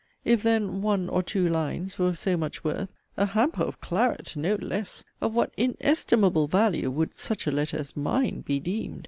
[0.25, 4.35] If, then, 'one' or 'two' lines were of so much worth, (A 'hamper of claret'!
[4.35, 8.99] No 'less'!) of what 'inestimable value' would 'such a letter as mine' be deemed?